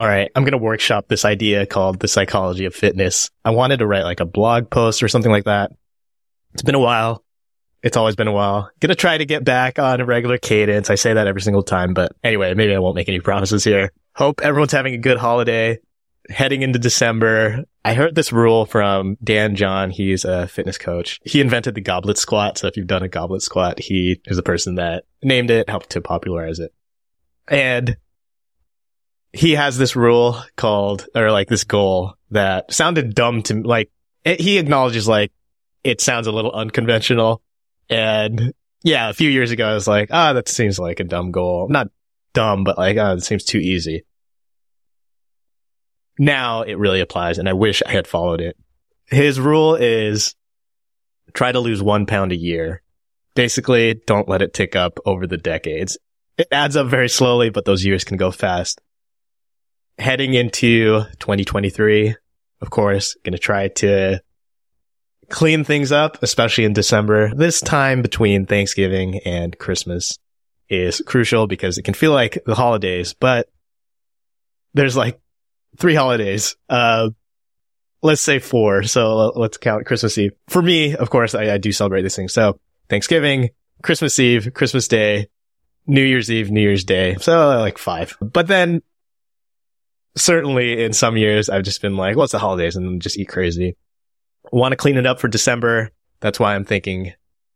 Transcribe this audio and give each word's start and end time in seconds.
all 0.00 0.06
right, 0.06 0.30
I'm 0.34 0.44
going 0.44 0.52
to 0.52 0.58
workshop 0.58 1.08
this 1.08 1.24
idea 1.24 1.66
called 1.66 1.98
the 1.98 2.08
psychology 2.08 2.66
of 2.66 2.74
fitness. 2.74 3.30
I 3.44 3.50
wanted 3.50 3.78
to 3.78 3.86
write 3.86 4.04
like 4.04 4.20
a 4.20 4.24
blog 4.24 4.70
post 4.70 5.02
or 5.02 5.08
something 5.08 5.32
like 5.32 5.44
that. 5.44 5.72
It's 6.54 6.62
been 6.62 6.76
a 6.76 6.80
while. 6.80 7.24
It's 7.82 7.96
always 7.96 8.16
been 8.16 8.28
a 8.28 8.32
while. 8.32 8.70
Gonna 8.80 8.94
try 8.94 9.18
to 9.18 9.24
get 9.24 9.44
back 9.44 9.78
on 9.78 10.00
a 10.00 10.04
regular 10.04 10.38
cadence. 10.38 10.90
I 10.90 10.96
say 10.96 11.14
that 11.14 11.26
every 11.26 11.42
single 11.42 11.62
time, 11.62 11.94
but 11.94 12.12
anyway, 12.24 12.54
maybe 12.54 12.74
I 12.74 12.78
won't 12.78 12.96
make 12.96 13.08
any 13.08 13.20
promises 13.20 13.62
here. 13.64 13.92
Hope 14.14 14.40
everyone's 14.40 14.72
having 14.72 14.94
a 14.94 14.98
good 14.98 15.18
holiday. 15.18 15.78
Heading 16.28 16.62
into 16.62 16.78
December, 16.78 17.64
I 17.84 17.94
heard 17.94 18.14
this 18.14 18.32
rule 18.32 18.66
from 18.66 19.16
Dan 19.22 19.54
John. 19.56 19.90
He's 19.90 20.24
a 20.24 20.46
fitness 20.48 20.76
coach. 20.76 21.20
He 21.24 21.40
invented 21.40 21.74
the 21.74 21.80
goblet 21.80 22.18
squat. 22.18 22.58
So 22.58 22.66
if 22.66 22.76
you've 22.76 22.86
done 22.86 23.02
a 23.02 23.08
goblet 23.08 23.42
squat, 23.42 23.78
he 23.78 24.20
is 24.26 24.36
the 24.36 24.42
person 24.42 24.74
that 24.74 25.04
named 25.22 25.50
it, 25.50 25.70
helped 25.70 25.90
to 25.90 26.00
popularize 26.00 26.58
it. 26.58 26.74
And 27.46 27.96
he 29.38 29.54
has 29.54 29.78
this 29.78 29.94
rule 29.94 30.42
called, 30.56 31.06
or 31.14 31.30
like 31.30 31.46
this 31.46 31.62
goal 31.62 32.14
that 32.32 32.72
sounded 32.72 33.14
dumb 33.14 33.40
to 33.44 33.54
me. 33.54 33.62
like, 33.62 33.88
it, 34.24 34.40
he 34.40 34.58
acknowledges 34.58 35.06
like 35.06 35.30
it 35.84 36.00
sounds 36.00 36.26
a 36.26 36.32
little 36.32 36.50
unconventional. 36.50 37.40
And 37.88 38.52
yeah, 38.82 39.08
a 39.08 39.12
few 39.12 39.30
years 39.30 39.52
ago, 39.52 39.68
I 39.68 39.74
was 39.74 39.86
like, 39.86 40.08
ah, 40.10 40.30
oh, 40.30 40.34
that 40.34 40.48
seems 40.48 40.80
like 40.80 40.98
a 40.98 41.04
dumb 41.04 41.30
goal. 41.30 41.68
Not 41.68 41.86
dumb, 42.32 42.64
but 42.64 42.78
like, 42.78 42.96
oh, 42.96 43.12
it 43.12 43.22
seems 43.22 43.44
too 43.44 43.58
easy. 43.58 44.02
Now 46.18 46.62
it 46.62 46.76
really 46.76 47.00
applies 47.00 47.38
and 47.38 47.48
I 47.48 47.52
wish 47.52 47.80
I 47.86 47.92
had 47.92 48.08
followed 48.08 48.40
it. 48.40 48.56
His 49.06 49.38
rule 49.38 49.76
is 49.76 50.34
try 51.32 51.52
to 51.52 51.60
lose 51.60 51.80
one 51.80 52.06
pound 52.06 52.32
a 52.32 52.36
year. 52.36 52.82
Basically, 53.36 53.94
don't 54.04 54.28
let 54.28 54.42
it 54.42 54.52
tick 54.52 54.74
up 54.74 54.98
over 55.06 55.28
the 55.28 55.36
decades. 55.36 55.96
It 56.36 56.48
adds 56.50 56.74
up 56.74 56.88
very 56.88 57.08
slowly, 57.08 57.50
but 57.50 57.64
those 57.66 57.84
years 57.84 58.02
can 58.02 58.16
go 58.16 58.32
fast 58.32 58.80
heading 59.98 60.34
into 60.34 61.02
2023, 61.18 62.14
of 62.60 62.70
course, 62.70 63.16
going 63.24 63.32
to 63.32 63.38
try 63.38 63.68
to 63.68 64.20
clean 65.28 65.64
things 65.64 65.92
up, 65.92 66.22
especially 66.22 66.64
in 66.64 66.72
December. 66.72 67.32
This 67.34 67.60
time 67.60 68.02
between 68.02 68.46
Thanksgiving 68.46 69.20
and 69.24 69.58
Christmas 69.58 70.18
is 70.68 71.02
crucial 71.06 71.46
because 71.46 71.78
it 71.78 71.82
can 71.82 71.94
feel 71.94 72.12
like 72.12 72.38
the 72.46 72.54
holidays, 72.54 73.14
but 73.14 73.48
there's 74.74 74.96
like 74.96 75.20
three 75.78 75.94
holidays. 75.94 76.56
Uh, 76.68 77.10
let's 78.02 78.22
say 78.22 78.38
four. 78.38 78.82
So 78.84 79.32
let's 79.34 79.56
count 79.56 79.86
Christmas 79.86 80.16
Eve. 80.18 80.32
For 80.48 80.62
me, 80.62 80.94
of 80.94 81.10
course, 81.10 81.34
I, 81.34 81.54
I 81.54 81.58
do 81.58 81.72
celebrate 81.72 82.02
these 82.02 82.16
things. 82.16 82.32
So 82.32 82.58
Thanksgiving, 82.88 83.50
Christmas 83.82 84.18
Eve, 84.18 84.52
Christmas 84.54 84.88
Day, 84.88 85.28
New 85.86 86.02
Year's 86.02 86.30
Eve, 86.30 86.50
New 86.50 86.60
Year's 86.60 86.84
Day. 86.84 87.16
So 87.20 87.58
like 87.58 87.78
five. 87.78 88.16
But 88.20 88.46
then 88.46 88.82
certainly 90.16 90.82
in 90.84 90.92
some 90.92 91.16
years 91.16 91.48
I've 91.48 91.64
just 91.64 91.82
been 91.82 91.96
like, 91.96 92.16
well, 92.16 92.26
the 92.26 92.38
holidays 92.38 92.76
and 92.76 93.00
just 93.00 93.18
eat 93.18 93.28
crazy. 93.28 93.76
Want 94.52 94.72
to 94.72 94.76
clean 94.76 94.96
it 94.96 95.06
up 95.06 95.20
for 95.20 95.28
December. 95.28 95.90
That's 96.20 96.40
why 96.40 96.54
I'm 96.54 96.64
thinking 96.64 97.12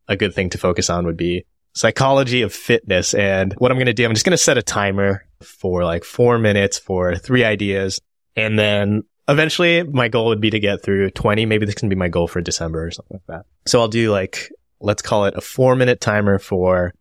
a 0.09 0.17
good 0.17 0.35
thing 0.35 0.51
to 0.51 0.59
focus 0.59 0.91
on 0.91 1.07
would 1.07 1.17
be 1.17 1.45
psychology 1.75 2.43
of 2.43 2.53
fitness. 2.53 3.15
And 3.15 3.55
what 3.55 3.71
I'm 3.71 3.79
going 3.79 3.87
to 3.87 3.95
do, 3.95 4.05
I'm 4.05 4.15
just 4.15 4.25
going 4.25 4.37
to 4.37 4.39
set 4.39 4.59
a 4.59 4.63
timer 4.63 5.25
for 5.43 5.85
like 5.85 6.05
four 6.05 6.39
minutes 6.39 6.79
for 6.79 7.17
three 7.17 7.45
ideas. 7.45 8.01
And 8.37 8.59
then 8.59 9.05
eventually 9.29 9.83
my 9.83 10.09
goal 10.09 10.27
would 10.27 10.41
be 10.41 10.51
to 10.51 10.61
get 10.61 10.83
through 10.83 11.11
20. 11.11 11.47
Maybe 11.47 11.67
this 11.67 11.75
can 11.75 11.89
be 11.89 11.97
my 11.97 12.09
goal 12.09 12.29
for 12.29 12.41
December 12.41 12.87
or 12.87 12.91
something 12.91 13.17
like 13.17 13.39
that. 13.39 13.47
So 13.67 13.81
I'll 13.81 13.89
do 13.89 14.11
like, 14.11 14.51
let's 14.81 15.03
call 15.03 15.25
it 15.27 15.35
a 15.37 15.41
four 15.41 15.77
minute 15.77 16.01
timer 16.01 16.39
for 16.39 16.93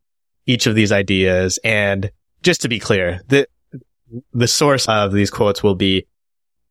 each 0.46 0.68
of 0.68 0.76
these 0.76 0.92
ideas. 0.92 1.60
And 1.64 2.12
just 2.42 2.62
to 2.62 2.70
be 2.70 2.80
clear, 2.80 3.22
the, 3.28 3.48
the 4.34 4.48
source 4.48 4.88
of 4.88 5.12
these 5.12 5.30
quotes 5.30 5.64
will 5.64 5.76
be 5.76 6.08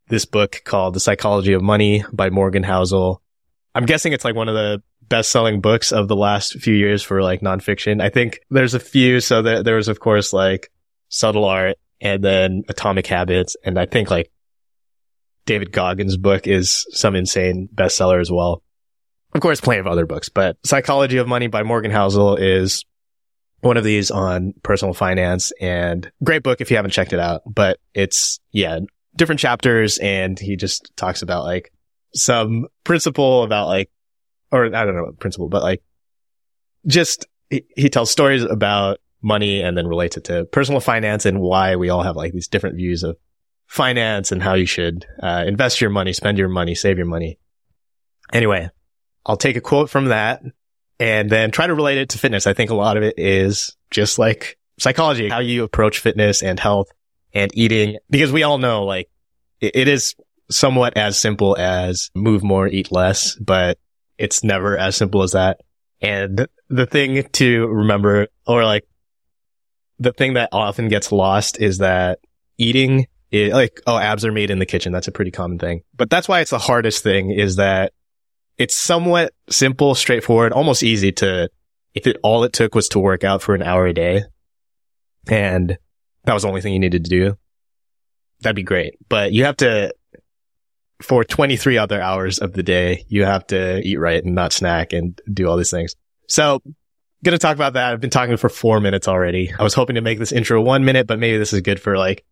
this 0.08 0.24
book 0.24 0.62
called 0.64 0.94
The 0.94 1.00
Psychology 1.00 1.52
of 1.52 1.62
Money 1.62 2.04
by 2.12 2.30
Morgan 2.30 2.64
Housel. 2.64 3.22
I'm 3.74 3.86
guessing 3.86 4.12
it's 4.12 4.24
like 4.24 4.34
one 4.34 4.48
of 4.48 4.54
the 4.54 4.82
best 5.08 5.30
selling 5.30 5.60
books 5.60 5.92
of 5.92 6.08
the 6.08 6.16
last 6.16 6.60
few 6.60 6.74
years 6.74 7.02
for 7.02 7.22
like 7.22 7.40
nonfiction. 7.40 8.02
I 8.02 8.10
think 8.10 8.40
there's 8.50 8.74
a 8.74 8.80
few. 8.80 9.20
So 9.20 9.42
there, 9.42 9.62
there 9.62 9.76
was, 9.76 9.88
of 9.88 10.00
course, 10.00 10.32
like 10.32 10.70
Subtle 11.08 11.44
Art 11.44 11.76
and 12.00 12.22
then 12.22 12.64
Atomic 12.68 13.06
Habits. 13.06 13.56
And 13.64 13.78
I 13.78 13.86
think 13.86 14.10
like 14.10 14.30
David 15.46 15.72
Goggins' 15.72 16.16
book 16.16 16.46
is 16.46 16.86
some 16.90 17.16
insane 17.16 17.68
bestseller 17.74 18.20
as 18.20 18.30
well. 18.30 18.62
Of 19.32 19.40
course, 19.40 19.60
plenty 19.60 19.80
of 19.80 19.86
other 19.86 20.06
books, 20.06 20.28
but 20.28 20.56
Psychology 20.64 21.18
of 21.18 21.28
Money 21.28 21.46
by 21.46 21.62
Morgan 21.62 21.92
Housel 21.92 22.36
is 22.36 22.84
one 23.60 23.76
of 23.76 23.84
these 23.84 24.10
on 24.10 24.54
personal 24.62 24.94
finance 24.94 25.52
and 25.60 26.10
great 26.24 26.42
book 26.42 26.60
if 26.60 26.70
you 26.70 26.76
haven't 26.76 26.92
checked 26.92 27.12
it 27.12 27.20
out, 27.20 27.42
but 27.46 27.78
it's, 27.94 28.40
yeah, 28.52 28.80
different 29.16 29.40
chapters 29.40 29.98
and 29.98 30.38
he 30.38 30.56
just 30.56 30.92
talks 30.96 31.22
about 31.22 31.44
like 31.44 31.72
some 32.14 32.66
principle 32.84 33.42
about 33.42 33.66
like, 33.66 33.90
or 34.50 34.66
I 34.66 34.84
don't 34.84 34.94
know 34.94 35.12
principle, 35.18 35.48
but 35.48 35.62
like 35.62 35.82
just 36.86 37.26
he, 37.50 37.64
he 37.76 37.88
tells 37.88 38.10
stories 38.10 38.42
about 38.42 38.98
money 39.22 39.60
and 39.60 39.76
then 39.76 39.86
relates 39.86 40.16
it 40.16 40.24
to 40.24 40.46
personal 40.46 40.80
finance 40.80 41.26
and 41.26 41.40
why 41.40 41.76
we 41.76 41.90
all 41.90 42.02
have 42.02 42.16
like 42.16 42.32
these 42.32 42.48
different 42.48 42.76
views 42.76 43.02
of 43.02 43.18
finance 43.66 44.32
and 44.32 44.42
how 44.42 44.54
you 44.54 44.66
should 44.66 45.06
uh, 45.22 45.44
invest 45.46 45.80
your 45.80 45.90
money, 45.90 46.12
spend 46.12 46.38
your 46.38 46.48
money, 46.48 46.74
save 46.74 46.96
your 46.96 47.06
money. 47.06 47.38
Anyway, 48.32 48.68
I'll 49.26 49.36
take 49.36 49.56
a 49.56 49.60
quote 49.60 49.90
from 49.90 50.06
that 50.06 50.42
and 51.00 51.30
then 51.30 51.50
try 51.50 51.66
to 51.66 51.74
relate 51.74 51.98
it 51.98 52.10
to 52.10 52.18
fitness. 52.18 52.46
I 52.46 52.52
think 52.52 52.70
a 52.70 52.74
lot 52.74 52.98
of 52.98 53.02
it 53.02 53.14
is 53.16 53.74
just 53.90 54.18
like 54.18 54.58
psychology, 54.78 55.30
how 55.30 55.40
you 55.40 55.64
approach 55.64 55.98
fitness 55.98 56.42
and 56.42 56.60
health 56.60 56.88
and 57.32 57.50
eating, 57.54 57.96
because 58.10 58.30
we 58.30 58.42
all 58.42 58.58
know 58.58 58.84
like 58.84 59.08
it, 59.60 59.74
it 59.74 59.88
is 59.88 60.14
somewhat 60.50 60.96
as 60.96 61.18
simple 61.18 61.56
as 61.58 62.10
move 62.14 62.44
more, 62.44 62.68
eat 62.68 62.92
less, 62.92 63.34
but 63.36 63.78
it's 64.18 64.44
never 64.44 64.76
as 64.76 64.94
simple 64.94 65.22
as 65.22 65.32
that. 65.32 65.62
And 66.02 66.46
the 66.68 66.86
thing 66.86 67.22
to 67.32 67.66
remember 67.66 68.28
or 68.46 68.64
like 68.64 68.86
the 69.98 70.12
thing 70.12 70.34
that 70.34 70.50
often 70.52 70.88
gets 70.88 71.12
lost 71.12 71.60
is 71.60 71.78
that 71.78 72.20
eating 72.58 73.06
is 73.30 73.54
like, 73.54 73.80
oh, 73.86 73.96
abs 73.96 74.24
are 74.24 74.32
made 74.32 74.50
in 74.50 74.58
the 74.58 74.66
kitchen. 74.66 74.92
That's 74.92 75.08
a 75.08 75.12
pretty 75.12 75.30
common 75.30 75.58
thing, 75.58 75.82
but 75.96 76.10
that's 76.10 76.28
why 76.28 76.40
it's 76.40 76.50
the 76.50 76.58
hardest 76.58 77.02
thing 77.02 77.30
is 77.30 77.56
that 77.56 77.94
it's 78.60 78.76
somewhat 78.76 79.32
simple, 79.48 79.94
straightforward, 79.94 80.52
almost 80.52 80.82
easy 80.82 81.12
to, 81.12 81.48
if 81.94 82.06
it 82.06 82.18
all 82.22 82.44
it 82.44 82.52
took 82.52 82.74
was 82.74 82.90
to 82.90 82.98
work 82.98 83.24
out 83.24 83.40
for 83.40 83.54
an 83.54 83.62
hour 83.62 83.86
a 83.86 83.94
day 83.94 84.22
and 85.26 85.78
that 86.24 86.34
was 86.34 86.42
the 86.42 86.48
only 86.48 86.60
thing 86.60 86.74
you 86.74 86.78
needed 86.78 87.04
to 87.04 87.10
do, 87.10 87.38
that'd 88.40 88.54
be 88.54 88.62
great. 88.62 88.96
But 89.08 89.32
you 89.32 89.46
have 89.46 89.56
to, 89.56 89.94
for 91.00 91.24
23 91.24 91.78
other 91.78 92.02
hours 92.02 92.38
of 92.38 92.52
the 92.52 92.62
day, 92.62 93.06
you 93.08 93.24
have 93.24 93.46
to 93.46 93.80
eat 93.80 93.96
right 93.96 94.22
and 94.22 94.34
not 94.34 94.52
snack 94.52 94.92
and 94.92 95.18
do 95.32 95.48
all 95.48 95.56
these 95.56 95.70
things. 95.70 95.96
So 96.28 96.60
going 97.24 97.32
to 97.32 97.38
talk 97.38 97.54
about 97.54 97.72
that. 97.72 97.94
I've 97.94 98.00
been 98.00 98.10
talking 98.10 98.36
for 98.36 98.50
four 98.50 98.78
minutes 98.80 99.08
already. 99.08 99.54
I 99.58 99.62
was 99.62 99.72
hoping 99.72 99.94
to 99.94 100.02
make 100.02 100.18
this 100.18 100.32
intro 100.32 100.60
one 100.60 100.84
minute, 100.84 101.06
but 101.06 101.18
maybe 101.18 101.38
this 101.38 101.54
is 101.54 101.62
good 101.62 101.80
for 101.80 101.96
like 101.96 102.26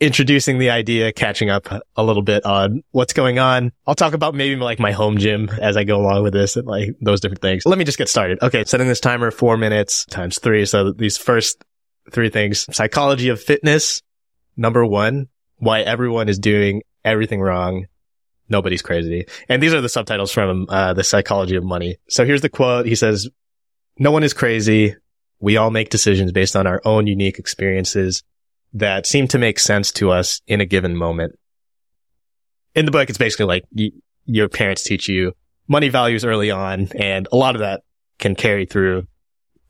introducing 0.00 0.58
the 0.58 0.70
idea, 0.70 1.12
catching 1.12 1.50
up 1.50 1.68
a 1.96 2.04
little 2.04 2.22
bit 2.22 2.44
on 2.44 2.82
what's 2.90 3.12
going 3.12 3.38
on. 3.38 3.72
I'll 3.86 3.94
talk 3.94 4.12
about 4.12 4.34
maybe 4.34 4.56
like 4.56 4.78
my 4.78 4.92
home 4.92 5.18
gym 5.18 5.48
as 5.60 5.76
I 5.76 5.84
go 5.84 5.96
along 5.96 6.22
with 6.22 6.32
this 6.32 6.56
and 6.56 6.66
like 6.66 6.90
those 7.00 7.20
different 7.20 7.40
things. 7.40 7.64
Let 7.64 7.78
me 7.78 7.84
just 7.84 7.98
get 7.98 8.08
started. 8.08 8.38
Okay. 8.42 8.64
Setting 8.64 8.88
this 8.88 9.00
timer 9.00 9.30
four 9.30 9.56
minutes 9.56 10.04
times 10.06 10.38
three. 10.38 10.66
So 10.66 10.92
these 10.92 11.16
first 11.16 11.64
three 12.10 12.28
things, 12.28 12.66
psychology 12.74 13.28
of 13.28 13.40
fitness. 13.40 14.02
Number 14.56 14.84
one, 14.84 15.28
why 15.56 15.80
everyone 15.80 16.28
is 16.28 16.38
doing 16.38 16.82
everything 17.04 17.40
wrong. 17.40 17.86
Nobody's 18.48 18.82
crazy. 18.82 19.26
And 19.48 19.62
these 19.62 19.72
are 19.72 19.80
the 19.80 19.88
subtitles 19.88 20.30
from 20.30 20.66
uh, 20.68 20.92
the 20.92 21.04
psychology 21.04 21.56
of 21.56 21.64
money. 21.64 21.96
So 22.08 22.26
here's 22.26 22.42
the 22.42 22.50
quote. 22.50 22.86
He 22.86 22.94
says, 22.94 23.28
no 23.98 24.10
one 24.10 24.22
is 24.22 24.34
crazy. 24.34 24.96
We 25.40 25.56
all 25.56 25.70
make 25.70 25.88
decisions 25.88 26.32
based 26.32 26.56
on 26.56 26.66
our 26.66 26.82
own 26.84 27.06
unique 27.06 27.38
experiences 27.38 28.22
that 28.74 29.06
seem 29.06 29.28
to 29.28 29.38
make 29.38 29.58
sense 29.58 29.92
to 29.92 30.10
us 30.10 30.42
in 30.46 30.60
a 30.60 30.66
given 30.66 30.96
moment. 30.96 31.38
In 32.74 32.84
the 32.84 32.90
book, 32.90 33.08
it's 33.08 33.18
basically 33.18 33.46
like 33.46 33.64
y- 33.72 33.92
your 34.26 34.48
parents 34.48 34.82
teach 34.82 35.08
you 35.08 35.32
money 35.68 35.88
values 35.88 36.24
early 36.24 36.50
on, 36.50 36.88
and 36.96 37.28
a 37.32 37.36
lot 37.36 37.54
of 37.54 37.60
that 37.60 37.82
can 38.18 38.34
carry 38.34 38.66
through 38.66 39.06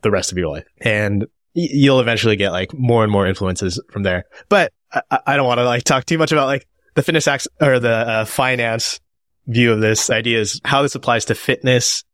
the 0.02 0.10
rest 0.10 0.32
of 0.32 0.38
your 0.38 0.48
life. 0.48 0.64
And 0.80 1.22
y- 1.54 1.68
you'll 1.70 2.00
eventually 2.00 2.36
get 2.36 2.50
like 2.50 2.72
more 2.72 3.02
and 3.02 3.12
more 3.12 3.26
influences 3.26 3.80
from 3.90 4.02
there. 4.02 4.24
But 4.48 4.72
I, 4.92 5.20
I 5.26 5.36
don't 5.36 5.46
want 5.46 5.58
to 5.58 5.64
like 5.64 5.84
talk 5.84 6.06
too 6.06 6.18
much 6.18 6.32
about 6.32 6.46
like 6.46 6.66
the 6.94 7.02
fitness 7.02 7.28
acts 7.28 7.46
or 7.60 7.78
the 7.78 7.92
uh, 7.92 8.24
finance 8.24 9.00
view 9.46 9.72
of 9.72 9.80
this 9.80 10.08
idea 10.08 10.40
is 10.40 10.60
how 10.64 10.80
this 10.82 10.94
applies 10.94 11.26
to 11.26 11.34
fitness. 11.34 12.04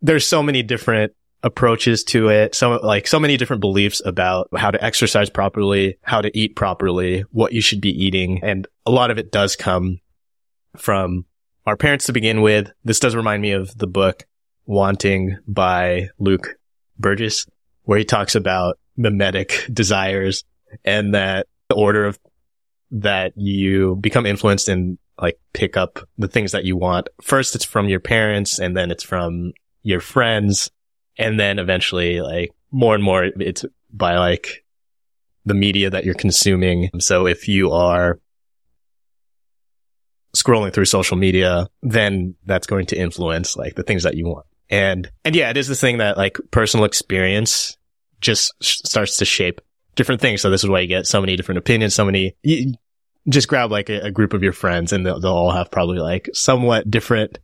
There's 0.00 0.26
so 0.26 0.44
many 0.44 0.62
different 0.62 1.12
approaches 1.42 2.04
to 2.04 2.28
it. 2.28 2.54
So 2.54 2.72
like 2.76 3.06
so 3.06 3.20
many 3.20 3.36
different 3.36 3.60
beliefs 3.60 4.02
about 4.04 4.48
how 4.56 4.70
to 4.70 4.82
exercise 4.82 5.30
properly, 5.30 5.98
how 6.02 6.20
to 6.20 6.36
eat 6.36 6.56
properly, 6.56 7.24
what 7.30 7.52
you 7.52 7.60
should 7.60 7.80
be 7.80 7.90
eating. 7.90 8.40
And 8.42 8.66
a 8.86 8.90
lot 8.90 9.10
of 9.10 9.18
it 9.18 9.30
does 9.30 9.56
come 9.56 10.00
from 10.76 11.26
our 11.66 11.76
parents 11.76 12.06
to 12.06 12.12
begin 12.12 12.40
with. 12.40 12.72
This 12.84 13.00
does 13.00 13.14
remind 13.14 13.42
me 13.42 13.52
of 13.52 13.76
the 13.76 13.86
book 13.86 14.24
Wanting 14.66 15.38
by 15.46 16.08
Luke 16.18 16.56
Burgis, 17.00 17.48
where 17.84 17.98
he 17.98 18.04
talks 18.04 18.34
about 18.34 18.78
mimetic 18.96 19.66
desires 19.72 20.44
and 20.84 21.14
that 21.14 21.46
the 21.68 21.74
order 21.74 22.04
of 22.04 22.18
that 22.90 23.32
you 23.36 23.96
become 23.96 24.26
influenced 24.26 24.68
and 24.68 24.98
like 25.20 25.38
pick 25.52 25.76
up 25.76 26.00
the 26.16 26.28
things 26.28 26.52
that 26.52 26.64
you 26.64 26.76
want. 26.76 27.08
First, 27.20 27.54
it's 27.54 27.64
from 27.64 27.88
your 27.88 28.00
parents 28.00 28.58
and 28.58 28.76
then 28.76 28.90
it's 28.90 29.02
from 29.02 29.52
your 29.82 30.00
friends. 30.00 30.70
And 31.18 31.38
then 31.38 31.58
eventually 31.58 32.20
like 32.20 32.50
more 32.70 32.94
and 32.94 33.02
more 33.02 33.24
it's 33.24 33.64
by 33.92 34.18
like 34.18 34.64
the 35.44 35.54
media 35.54 35.90
that 35.90 36.04
you're 36.04 36.14
consuming. 36.14 36.90
So 37.00 37.26
if 37.26 37.48
you 37.48 37.72
are 37.72 38.20
scrolling 40.36 40.72
through 40.72 40.84
social 40.84 41.16
media, 41.16 41.68
then 41.82 42.34
that's 42.44 42.66
going 42.66 42.86
to 42.86 42.98
influence 42.98 43.56
like 43.56 43.74
the 43.74 43.82
things 43.82 44.02
that 44.04 44.16
you 44.16 44.26
want. 44.26 44.46
And, 44.70 45.10
and 45.24 45.34
yeah, 45.34 45.50
it 45.50 45.56
is 45.56 45.66
this 45.66 45.80
thing 45.80 45.98
that 45.98 46.18
like 46.18 46.38
personal 46.50 46.84
experience 46.84 47.76
just 48.20 48.52
sh- 48.60 48.80
starts 48.84 49.16
to 49.16 49.24
shape 49.24 49.60
different 49.94 50.20
things. 50.20 50.42
So 50.42 50.50
this 50.50 50.62
is 50.62 50.68
why 50.68 50.80
you 50.80 50.86
get 50.86 51.06
so 51.06 51.20
many 51.20 51.34
different 51.36 51.58
opinions, 51.58 51.94
so 51.94 52.04
many, 52.04 52.36
you 52.42 52.74
just 53.28 53.48
grab 53.48 53.70
like 53.70 53.88
a, 53.88 54.06
a 54.06 54.10
group 54.10 54.34
of 54.34 54.42
your 54.42 54.52
friends 54.52 54.92
and 54.92 55.04
they'll, 55.04 55.18
they'll 55.20 55.32
all 55.32 55.50
have 55.50 55.70
probably 55.70 55.98
like 55.98 56.28
somewhat 56.34 56.90
different 56.90 57.38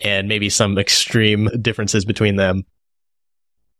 and 0.00 0.28
maybe 0.28 0.48
some 0.48 0.78
extreme 0.78 1.48
differences 1.60 2.04
between 2.04 2.36
them. 2.36 2.64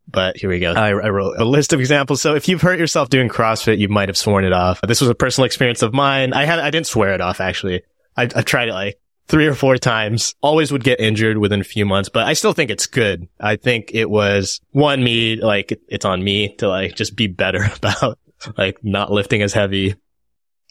But 0.07 0.37
here 0.37 0.51
we 0.51 0.61
go. 0.61 0.73
I, 0.73 0.89
I, 0.89 1.09
wrote 1.09 1.39
a 1.39 1.45
list 1.45 1.73
of 1.73 1.81
examples. 1.81 2.21
So 2.21 2.35
if 2.35 2.47
you've 2.47 2.61
hurt 2.61 2.79
yourself 2.79 3.09
doing 3.09 3.29
CrossFit, 3.29 3.79
you 3.79 3.89
might 3.89 4.09
have 4.09 4.17
sworn 4.17 4.45
it 4.45 4.53
off. 4.53 4.81
This 4.83 5.01
was 5.01 5.11
a 5.11 5.15
personal 5.15 5.47
experience 5.47 5.83
of 5.83 5.95
mine. 5.95 6.33
I 6.33 6.45
had, 6.45 6.59
I 6.59 6.71
didn't 6.71 6.87
swear 6.87 7.15
it 7.15 7.21
off 7.21 7.41
actually. 7.41 7.83
I, 8.17 8.25
I 8.25 8.43
tried 8.43 8.69
it 8.69 8.75
like 8.75 9.01
three 9.29 9.47
or 9.47 9.55
four 9.55 9.77
times. 9.77 10.35
Always 10.43 10.71
would 10.71 10.85
get 10.85 11.01
injured 11.01 11.39
within 11.39 11.61
a 11.61 11.65
few 11.65 11.87
months, 11.87 12.09
but 12.09 12.27
I 12.27 12.35
still 12.35 12.53
think 12.53 12.71
it's 12.71 12.87
good. 12.87 13.29
I 13.41 13.57
think 13.57 13.91
it 13.93 14.09
was 14.09 14.61
one 14.73 15.03
me, 15.03 15.37
like 15.37 15.79
it's 15.89 16.05
on 16.05 16.23
me 16.23 16.55
to 16.57 16.69
like 16.69 16.95
just 16.95 17.17
be 17.17 17.27
better 17.27 17.65
about 17.77 18.19
like 18.59 18.85
not 18.85 19.11
lifting 19.11 19.43
as 19.43 19.53
heavy 19.53 19.97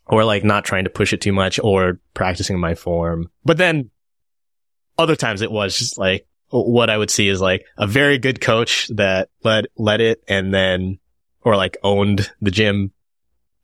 or 0.06 0.24
like 0.24 0.44
not 0.44 0.66
trying 0.66 0.84
to 0.84 0.90
push 0.90 1.14
it 1.14 1.22
too 1.22 1.34
much 1.34 1.60
or 1.60 2.00
practicing 2.14 2.60
my 2.60 2.76
form. 2.76 3.30
But 3.44 3.58
then 3.58 3.90
other 4.98 5.16
times 5.16 5.42
it 5.42 5.52
was 5.52 5.78
just 5.78 5.98
like 5.98 6.28
what 6.54 6.90
I 6.90 6.98
would 6.98 7.10
see 7.10 7.28
is 7.28 7.42
like 7.42 7.66
a 7.78 7.88
very 7.88 8.20
good 8.20 8.40
coach 8.40 8.90
that 8.96 9.30
led, 9.44 9.68
led 9.78 10.02
it 10.02 10.24
and 10.28 10.54
then, 10.54 11.00
or 11.42 11.56
like 11.56 11.78
owned 11.84 12.32
the 12.42 12.52
gym 12.52 12.92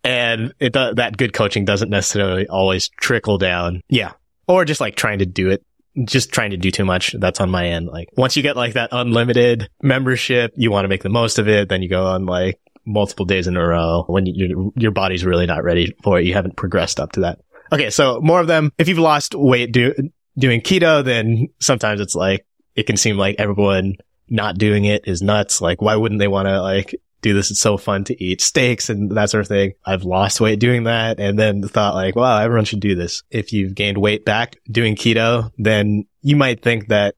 and 0.04 0.54
it 0.60 0.74
that 0.74 1.18
good 1.18 1.34
coaching 1.34 1.66
doesn't 1.66 1.90
necessarily 1.90 2.48
always 2.48 2.90
trickle 2.90 3.38
down. 3.38 3.82
Yeah. 3.90 4.14
Or 4.48 4.66
just 4.66 4.82
like 4.82 4.96
trying 4.96 5.20
to 5.20 5.26
do 5.26 5.50
it, 5.50 5.64
just 6.06 6.32
trying 6.32 6.52
to 6.52 6.58
do 6.58 6.72
too 6.72 6.86
much. 6.86 7.14
That's 7.20 7.40
on 7.40 7.50
my 7.50 7.68
end. 7.68 7.88
Like 7.88 8.10
once 8.16 8.36
you 8.36 8.44
get 8.44 8.56
like 8.56 8.74
that 8.74 8.90
unlimited 8.92 9.70
membership, 9.84 10.54
you 10.56 10.72
want 10.72 10.86
to 10.86 10.90
make 10.90 11.04
the 11.04 11.10
most 11.10 11.38
of 11.38 11.48
it. 11.48 11.70
Then 11.70 11.82
you 11.82 11.90
go 11.90 12.06
on 12.06 12.26
like 12.26 12.60
multiple 12.86 13.26
days 13.26 13.48
in 13.48 13.58
a 13.58 13.68
row 13.68 14.06
when 14.08 14.26
you, 14.26 14.74
your 14.76 14.92
body's 14.92 15.26
really 15.26 15.46
not 15.46 15.64
ready 15.64 15.94
for 16.04 16.20
it. 16.20 16.26
You 16.26 16.34
haven't 16.34 16.56
progressed 16.56 17.00
up 17.00 17.12
to 17.14 17.22
that. 17.22 17.40
Okay. 17.72 17.90
So 17.90 18.20
more 18.22 18.40
of 18.40 18.48
them. 18.48 18.72
If 18.78 18.88
you've 18.88 19.00
lost 19.00 19.36
weight 19.36 19.72
do, 19.72 19.94
doing 20.38 20.62
keto, 20.62 21.04
then 21.04 21.50
sometimes 21.60 22.00
it's 22.02 22.16
like, 22.16 22.46
it 22.76 22.84
can 22.84 22.98
seem 22.98 23.18
like 23.18 23.36
everyone 23.40 23.96
not 24.30 24.58
doing 24.58 24.86
it 24.86 25.08
is 25.08 25.22
nuts. 25.22 25.62
Like, 25.62 25.82
why 25.82 25.96
wouldn't 25.96 26.20
they 26.20 26.28
want 26.28 26.48
to 26.48 26.62
like 26.62 26.96
do 27.22 27.34
this. 27.34 27.52
It's 27.52 27.60
so 27.60 27.78
fun 27.78 28.04
to 28.06 28.24
eat 28.24 28.42
steaks 28.42 28.90
and 28.90 29.12
that 29.12 29.30
sort 29.30 29.42
of 29.42 29.48
thing. 29.48 29.74
I've 29.86 30.04
lost 30.04 30.42
weight 30.42 30.60
doing 30.60 30.84
that 30.84 31.20
and 31.20 31.38
then 31.38 31.62
thought 31.64 31.96
like, 31.96 32.16
wow, 32.16 32.40
everyone 32.40 32.66
should 32.66 32.80
do 32.80 32.96
this. 32.96 33.24
If 33.30 33.54
you've 33.54 33.76
gained 33.76 33.98
weight 33.98 34.26
back 34.26 34.58
doing 34.70 34.96
keto, 34.96 35.52
then 35.58 36.06
you 36.22 36.36
might 36.36 36.62
think 36.62 36.88
that 36.88 37.16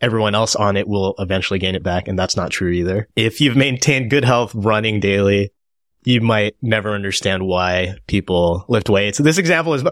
everyone 0.00 0.34
else 0.34 0.56
on 0.56 0.76
it 0.76 0.88
will 0.88 1.14
eventually 1.18 1.58
gain 1.58 1.74
it 1.74 1.82
back. 1.82 2.08
And 2.08 2.18
that's 2.18 2.36
not 2.36 2.50
true 2.50 2.70
either. 2.70 3.08
If 3.16 3.40
you've 3.40 3.56
maintained 3.56 4.10
good 4.10 4.24
health 4.24 4.54
running 4.54 5.00
daily, 5.00 5.50
you 6.04 6.20
might 6.20 6.56
never 6.60 6.94
understand 6.94 7.46
why 7.46 7.96
people 8.06 8.64
lift 8.68 8.90
weights. 8.90 9.18
This 9.18 9.38
example 9.38 9.74
is 9.74 9.84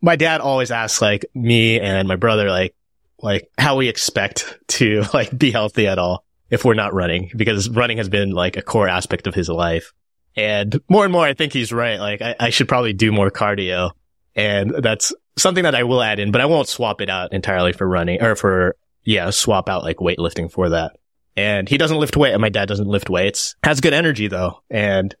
my 0.00 0.16
dad 0.16 0.40
always 0.40 0.70
asks 0.70 1.02
like 1.02 1.26
me 1.34 1.78
and 1.78 2.08
my 2.08 2.16
brother, 2.16 2.48
like, 2.48 2.74
like 3.22 3.48
how 3.56 3.76
we 3.76 3.88
expect 3.88 4.58
to 4.68 5.04
like 5.14 5.36
be 5.36 5.50
healthy 5.50 5.86
at 5.86 5.98
all 5.98 6.24
if 6.50 6.64
we're 6.64 6.74
not 6.74 6.92
running 6.92 7.30
because 7.34 7.70
running 7.70 7.96
has 7.96 8.08
been 8.08 8.30
like 8.30 8.56
a 8.56 8.62
core 8.62 8.88
aspect 8.88 9.26
of 9.26 9.34
his 9.34 9.48
life. 9.48 9.92
And 10.34 10.80
more 10.88 11.04
and 11.04 11.12
more, 11.12 11.24
I 11.24 11.34
think 11.34 11.52
he's 11.52 11.72
right. 11.72 11.98
Like 11.98 12.22
I, 12.22 12.34
I 12.38 12.50
should 12.50 12.68
probably 12.68 12.92
do 12.92 13.12
more 13.12 13.30
cardio 13.30 13.92
and 14.34 14.70
that's 14.82 15.12
something 15.36 15.64
that 15.64 15.74
I 15.74 15.84
will 15.84 16.02
add 16.02 16.18
in, 16.18 16.30
but 16.30 16.40
I 16.40 16.46
won't 16.46 16.68
swap 16.68 17.00
it 17.00 17.10
out 17.10 17.32
entirely 17.32 17.72
for 17.72 17.86
running 17.86 18.22
or 18.22 18.34
for, 18.34 18.76
yeah, 19.04 19.30
swap 19.30 19.68
out 19.68 19.82
like 19.82 19.98
weightlifting 19.98 20.50
for 20.50 20.70
that. 20.70 20.96
And 21.36 21.68
he 21.68 21.78
doesn't 21.78 21.98
lift 21.98 22.16
weight 22.16 22.32
and 22.32 22.40
my 22.40 22.48
dad 22.48 22.68
doesn't 22.68 22.86
lift 22.86 23.08
weights. 23.08 23.56
Has 23.62 23.80
good 23.80 23.94
energy 23.94 24.28
though. 24.28 24.62
And 24.70 25.14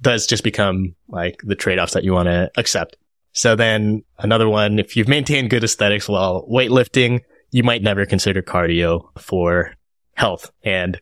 does 0.00 0.26
just 0.26 0.44
become 0.44 0.94
like 1.08 1.40
the 1.44 1.54
trade-offs 1.54 1.92
that 1.94 2.04
you 2.04 2.12
want 2.12 2.26
to 2.26 2.50
accept. 2.56 2.96
So 3.32 3.56
then 3.56 4.02
another 4.18 4.48
one, 4.48 4.78
if 4.78 4.96
you've 4.96 5.08
maintained 5.08 5.50
good 5.50 5.64
aesthetics 5.64 6.08
while 6.08 6.46
weightlifting, 6.48 7.20
you 7.50 7.62
might 7.62 7.82
never 7.82 8.06
consider 8.06 8.42
cardio 8.42 9.08
for 9.18 9.74
health. 10.14 10.50
And 10.62 11.00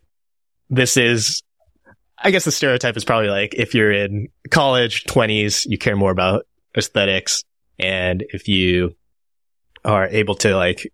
this 0.71 0.97
is, 0.97 1.43
I 2.19 2.31
guess 2.31 2.45
the 2.45 2.53
stereotype 2.53 2.97
is 2.97 3.05
probably 3.05 3.29
like 3.29 3.55
if 3.55 3.75
you're 3.75 3.93
in 3.93 4.29
college, 4.51 5.05
20s, 5.05 5.67
you 5.67 5.79
care 5.79 5.97
more 5.97 6.11
about 6.11 6.47
aesthetics. 6.77 7.45
And 7.79 8.25
if 8.29 8.49
you 8.49 8.95
are 9.85 10.07
able 10.09 10.35
to 10.37 10.57
like 10.57 10.93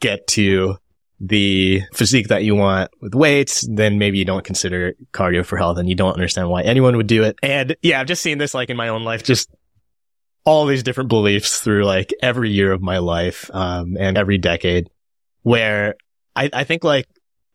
get 0.00 0.26
to 0.28 0.76
the 1.20 1.82
physique 1.94 2.28
that 2.28 2.42
you 2.42 2.56
want 2.56 2.90
with 3.00 3.14
weights, 3.14 3.66
then 3.70 3.98
maybe 3.98 4.18
you 4.18 4.24
don't 4.24 4.44
consider 4.44 4.94
cardio 5.12 5.46
for 5.46 5.56
health 5.56 5.78
and 5.78 5.88
you 5.88 5.94
don't 5.94 6.14
understand 6.14 6.48
why 6.48 6.62
anyone 6.62 6.96
would 6.96 7.06
do 7.06 7.22
it. 7.22 7.36
And 7.42 7.76
yeah, 7.82 8.00
I've 8.00 8.08
just 8.08 8.22
seen 8.22 8.38
this 8.38 8.54
like 8.54 8.70
in 8.70 8.76
my 8.76 8.88
own 8.88 9.04
life, 9.04 9.22
just 9.22 9.48
all 10.44 10.66
these 10.66 10.82
different 10.82 11.08
beliefs 11.08 11.60
through 11.60 11.84
like 11.84 12.12
every 12.22 12.50
year 12.50 12.72
of 12.72 12.82
my 12.82 12.98
life, 12.98 13.50
um, 13.52 13.96
and 13.98 14.18
every 14.18 14.38
decade 14.38 14.90
where 15.42 15.94
I, 16.34 16.50
I 16.52 16.64
think 16.64 16.84
like 16.84 17.06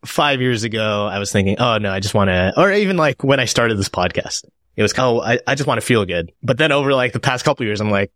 five 0.05 0.41
years 0.41 0.63
ago, 0.63 1.05
I 1.05 1.19
was 1.19 1.31
thinking, 1.31 1.57
oh 1.59 1.77
no, 1.77 1.91
I 1.91 1.99
just 1.99 2.13
want 2.13 2.29
to, 2.29 2.53
or 2.57 2.71
even 2.71 2.97
like 2.97 3.23
when 3.23 3.39
I 3.39 3.45
started 3.45 3.77
this 3.77 3.89
podcast, 3.89 4.45
it 4.75 4.81
was 4.81 4.93
kind 4.93 5.17
of, 5.17 5.23
I, 5.23 5.39
I 5.47 5.55
just 5.55 5.67
want 5.67 5.81
to 5.81 5.85
feel 5.85 6.05
good. 6.05 6.31
But 6.43 6.57
then 6.57 6.71
over 6.71 6.93
like 6.93 7.13
the 7.13 7.19
past 7.19 7.43
couple 7.43 7.65
years, 7.65 7.81
I'm 7.81 7.91
like, 7.91 8.11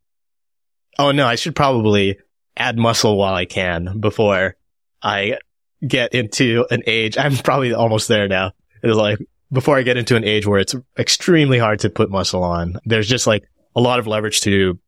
oh 0.99 1.11
no, 1.11 1.25
I 1.25 1.35
should 1.35 1.55
probably 1.55 2.19
add 2.55 2.77
muscle 2.77 3.17
while 3.17 3.33
I 3.33 3.45
can 3.45 3.99
before 3.99 4.55
I 5.01 5.37
get 5.85 6.13
into 6.13 6.65
an 6.69 6.83
age. 6.85 7.17
I'm 7.17 7.35
probably 7.37 7.73
almost 7.73 8.07
there 8.07 8.27
now. 8.27 8.51
It's 8.83 8.95
like 8.95 9.19
before 9.51 9.77
I 9.77 9.81
get 9.81 9.97
into 9.97 10.15
an 10.15 10.23
age 10.23 10.45
where 10.45 10.59
it's 10.59 10.75
extremely 10.97 11.57
hard 11.57 11.79
to 11.79 11.89
put 11.89 12.11
muscle 12.11 12.43
on. 12.43 12.77
There's 12.85 13.07
just 13.07 13.25
like 13.25 13.43
a 13.75 13.81
lot 13.81 13.99
of 13.99 14.07
leverage 14.07 14.41
to, 14.41 14.79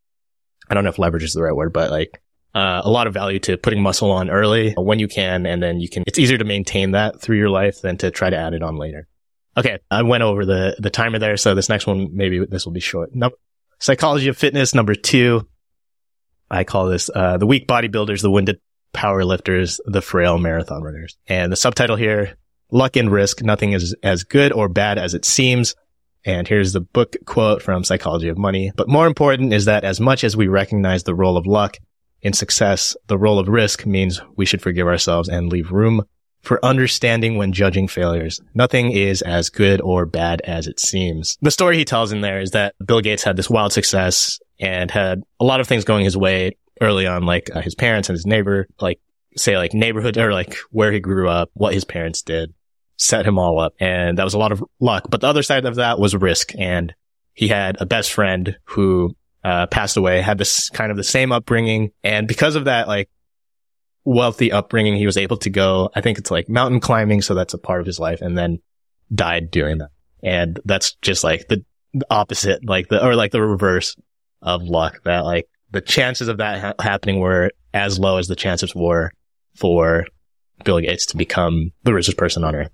I 0.70 0.74
don't 0.74 0.84
know 0.84 0.90
if 0.90 1.00
leverage 1.00 1.24
is 1.24 1.34
the 1.34 1.44
right 1.44 1.56
word, 1.56 1.74
but 1.74 1.92
like 1.92 2.22
uh, 2.54 2.82
a 2.84 2.90
lot 2.90 3.08
of 3.08 3.14
value 3.14 3.40
to 3.40 3.58
putting 3.58 3.82
muscle 3.82 4.12
on 4.12 4.30
early 4.30 4.74
when 4.74 5.00
you 5.00 5.08
can. 5.08 5.46
And 5.46 5.62
then 5.62 5.80
you 5.80 5.90
can, 5.90 6.04
it's 6.06 6.20
easier 6.20 6.38
to 6.38 6.46
maintain 6.46 6.92
that 6.92 7.20
through 7.20 7.38
your 7.38 7.50
life 7.50 7.82
than 7.82 7.98
to 7.98 8.12
try 8.12 8.30
to 8.30 8.38
add 8.38 8.54
it 8.54 8.62
on 8.62 8.78
later. 8.78 9.08
Okay. 9.58 9.80
I 9.90 10.04
went 10.04 10.24
over 10.24 10.46
the, 10.46 10.76
the 10.80 10.90
timer 10.90 11.20
there. 11.20 11.38
So 11.38 11.56
this 11.56 11.70
next 11.70 11.88
one, 11.88 12.10
maybe 12.16 12.46
this 12.46 12.66
will 12.66 12.74
be 12.74 12.80
short. 12.80 13.14
No, 13.14 13.32
psychology 13.80 14.28
of 14.28 14.38
fitness 14.38 14.74
number 14.76 14.96
two. 14.96 15.48
I 16.50 16.64
call 16.64 16.88
this, 16.88 17.10
uh, 17.14 17.38
the 17.38 17.48
weak 17.48 17.68
bodybuilders, 17.68 18.22
the 18.22 18.32
winded 18.32 18.60
power 18.94 19.26
lifters, 19.26 19.82
the 19.86 20.02
frail 20.02 20.38
marathon 20.38 20.84
runners. 20.84 21.18
And 21.28 21.52
the 21.52 21.56
subtitle 21.56 21.96
here, 21.96 22.38
luck 22.72 22.96
and 22.96 23.12
risk. 23.12 23.42
Nothing 23.42 23.72
is 23.74 23.96
as 24.04 24.24
good 24.24 24.52
or 24.52 24.70
bad 24.70 25.00
as 25.00 25.16
it 25.16 25.26
seems. 25.26 25.76
And 26.26 26.48
here's 26.48 26.74
the 26.74 26.82
book 26.82 27.16
quote 27.26 27.62
from 27.62 27.84
Psychology 27.84 28.30
of 28.30 28.38
Money. 28.38 28.72
But 28.76 28.88
more 28.88 29.08
important 29.08 29.54
is 29.54 29.66
that 29.66 29.84
as 29.84 30.00
much 30.00 30.24
as 30.24 30.38
we 30.38 30.48
recognize 30.48 31.04
the 31.04 31.16
role 31.16 31.38
of 31.38 31.46
luck 31.46 31.78
in 32.22 32.34
success, 32.34 32.96
the 33.08 33.18
role 33.18 33.40
of 33.40 33.48
risk 33.48 33.86
means 33.86 34.22
we 34.36 34.46
should 34.46 34.62
forgive 34.62 34.88
ourselves 34.88 35.28
and 35.28 35.52
leave 35.52 35.72
room 35.72 36.04
for 36.42 36.64
understanding 36.64 37.38
when 37.38 37.54
judging 37.54 37.88
failures. 37.88 38.40
Nothing 38.54 38.92
is 38.92 39.22
as 39.22 39.50
good 39.50 39.82
or 39.82 40.06
bad 40.06 40.42
as 40.42 40.68
it 40.68 40.80
seems. 40.80 41.38
The 41.42 41.52
story 41.52 41.78
he 41.78 41.86
tells 41.86 42.12
in 42.12 42.22
there 42.22 42.40
is 42.40 42.52
that 42.52 42.76
Bill 42.86 43.02
Gates 43.02 43.24
had 43.24 43.38
this 43.38 43.50
wild 43.50 43.74
success 43.74 44.40
and 44.60 44.92
had 44.92 45.24
a 45.40 45.46
lot 45.46 45.62
of 45.62 45.68
things 45.68 45.86
going 45.86 46.04
his 46.04 46.18
way 46.18 46.58
early 46.82 47.08
on, 47.08 47.26
like 47.26 47.50
uh, 47.56 47.62
his 47.62 47.76
parents 47.76 48.10
and 48.10 48.16
his 48.16 48.26
neighbor, 48.26 48.68
like 48.80 49.00
say 49.36 49.58
like 49.58 49.74
neighborhood 49.74 50.18
or 50.18 50.34
like 50.34 50.58
where 50.70 50.92
he 50.92 51.00
grew 51.00 51.30
up, 51.30 51.50
what 51.54 51.74
his 51.74 51.86
parents 51.86 52.22
did, 52.22 52.54
set 53.04 53.28
him 53.28 53.38
all 53.38 53.60
up. 53.60 53.74
And 53.80 54.18
that 54.18 54.24
was 54.24 54.34
a 54.34 54.40
lot 54.40 54.52
of 54.52 54.64
luck. 54.80 55.08
But 55.10 55.22
the 55.22 55.28
other 55.28 55.44
side 55.44 55.66
of 55.66 55.76
that 55.76 56.00
was 56.00 56.16
risk. 56.16 56.54
And 56.58 56.94
he 57.34 57.48
had 57.48 57.78
a 57.82 57.86
best 57.86 58.14
friend 58.14 58.58
who 58.64 59.16
uh, 59.44 59.68
passed 59.68 59.98
away, 59.98 60.22
had 60.22 60.38
this 60.38 60.70
kind 60.70 60.90
of 60.90 60.98
the 60.98 61.04
same 61.04 61.32
upbringing. 61.32 61.92
And 62.04 62.28
because 62.28 62.56
of 62.56 62.66
that, 62.66 62.88
like 62.88 63.10
wealthy 64.06 64.52
upbringing, 64.52 64.96
he 64.96 65.06
was 65.06 65.18
able 65.18 65.38
to 65.38 65.50
go, 65.50 65.90
I 65.94 66.02
think 66.02 66.18
it's 66.18 66.32
like 66.32 66.48
mountain 66.48 66.80
climbing. 66.80 67.22
So 67.22 67.34
that's 67.34 67.54
a 67.54 67.58
part 67.58 67.82
of 67.82 67.86
his 67.86 68.00
life 68.00 68.22
and 68.22 68.38
then 68.38 68.60
died 69.14 69.52
doing 69.52 69.80
that. 69.80 69.90
And 70.24 70.60
that's 70.64 70.96
just 71.02 71.24
like 71.24 71.48
the, 71.50 71.64
opposite, 72.10 72.66
like 72.66 72.88
the, 72.88 73.06
or 73.06 73.16
like 73.16 73.32
the 73.32 73.42
reverse 73.42 73.96
of 74.42 74.64
luck 74.64 75.04
that 75.04 75.26
like 75.26 75.48
the 75.70 75.82
chances 75.82 76.28
of 76.28 76.38
that 76.38 76.60
ha- 76.60 76.74
happening 76.84 77.20
were 77.20 77.52
as 77.72 78.00
low 78.00 78.18
as 78.18 78.28
the 78.28 78.36
chances 78.36 78.74
were 78.74 79.12
for 79.56 80.06
Bill 80.64 80.80
Gates 80.80 81.06
to 81.08 81.18
become 81.18 81.72
the 81.84 81.94
richest 81.94 82.18
person 82.18 82.44
on 82.44 82.56
earth. 82.56 82.72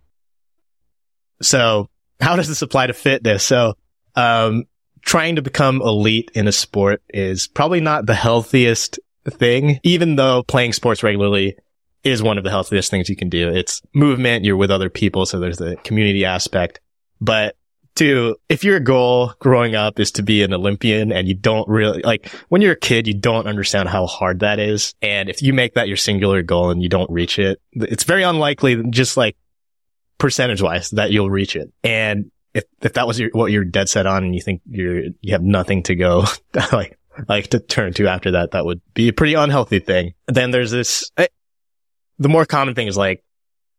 So 1.41 1.89
how 2.19 2.35
does 2.35 2.47
this 2.47 2.61
apply 2.61 2.87
to 2.87 2.93
fitness? 2.93 3.43
So, 3.43 3.75
um, 4.15 4.65
trying 5.01 5.37
to 5.37 5.41
become 5.41 5.81
elite 5.81 6.29
in 6.35 6.47
a 6.47 6.51
sport 6.51 7.01
is 7.09 7.47
probably 7.47 7.79
not 7.79 8.05
the 8.05 8.13
healthiest 8.13 8.99
thing, 9.25 9.79
even 9.83 10.15
though 10.15 10.43
playing 10.43 10.73
sports 10.73 11.03
regularly 11.03 11.55
is 12.03 12.23
one 12.23 12.37
of 12.37 12.43
the 12.43 12.49
healthiest 12.49 12.91
things 12.91 13.09
you 13.09 13.15
can 13.15 13.29
do. 13.29 13.49
It's 13.49 13.81
movement. 13.93 14.45
You're 14.45 14.57
with 14.57 14.71
other 14.71 14.89
people. 14.89 15.25
So 15.25 15.39
there's 15.39 15.57
the 15.57 15.75
community 15.77 16.25
aspect, 16.25 16.79
but 17.19 17.55
to 17.95 18.37
if 18.47 18.63
your 18.63 18.79
goal 18.79 19.33
growing 19.39 19.75
up 19.75 19.99
is 19.99 20.11
to 20.11 20.23
be 20.23 20.41
an 20.43 20.53
Olympian 20.53 21.11
and 21.11 21.27
you 21.27 21.33
don't 21.33 21.67
really 21.67 22.01
like 22.03 22.31
when 22.47 22.61
you're 22.61 22.73
a 22.73 22.79
kid, 22.79 23.07
you 23.07 23.13
don't 23.13 23.47
understand 23.47 23.89
how 23.89 24.05
hard 24.05 24.39
that 24.39 24.59
is. 24.59 24.93
And 25.01 25.29
if 25.29 25.41
you 25.41 25.53
make 25.53 25.73
that 25.73 25.87
your 25.87 25.97
singular 25.97 26.41
goal 26.41 26.69
and 26.69 26.81
you 26.81 26.87
don't 26.87 27.09
reach 27.09 27.37
it, 27.39 27.59
it's 27.73 28.05
very 28.05 28.23
unlikely 28.23 28.81
just 28.89 29.17
like 29.17 29.35
percentage 30.19 30.61
wise 30.61 30.91
that 30.91 31.11
you'll 31.11 31.31
reach 31.31 31.55
it. 31.55 31.73
And 31.83 32.29
if, 32.53 32.65
if 32.81 32.93
that 32.93 33.07
was 33.07 33.19
your, 33.19 33.29
what 33.33 33.51
you're 33.51 33.65
dead 33.65 33.89
set 33.89 34.05
on 34.05 34.23
and 34.23 34.35
you 34.35 34.41
think 34.41 34.61
you're, 34.69 35.05
you 35.21 35.31
have 35.31 35.41
nothing 35.41 35.83
to 35.83 35.95
go 35.95 36.25
like, 36.71 36.99
like 37.27 37.47
to 37.47 37.59
turn 37.59 37.93
to 37.93 38.07
after 38.07 38.31
that, 38.31 38.51
that 38.51 38.65
would 38.65 38.81
be 38.93 39.07
a 39.07 39.13
pretty 39.13 39.33
unhealthy 39.33 39.79
thing. 39.79 40.13
Then 40.27 40.51
there's 40.51 40.71
this, 40.71 41.09
eh, 41.17 41.27
the 42.19 42.29
more 42.29 42.45
common 42.45 42.75
thing 42.75 42.87
is 42.87 42.97
like 42.97 43.23